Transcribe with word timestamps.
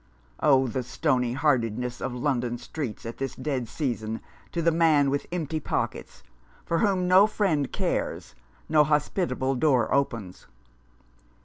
Oh, 0.39 0.65
the 0.65 0.81
stony 0.81 1.33
heartedness 1.33 2.01
of 2.01 2.11
London 2.15 2.57
streets 2.57 3.05
at 3.05 3.17
this 3.19 3.35
dead 3.35 3.67
season 3.67 4.19
to 4.51 4.63
the 4.63 4.71
man 4.71 5.11
with 5.11 5.27
empty 5.31 5.59
pockets, 5.59 6.23
for 6.65 6.79
whom 6.79 7.07
no 7.07 7.27
friend 7.27 7.71
cares, 7.71 8.33
no 8.67 8.83
hospitable 8.83 9.53
door 9.53 9.93
opens 9.93 10.47